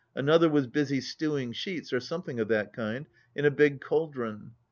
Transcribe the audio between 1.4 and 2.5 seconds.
sheets, or something of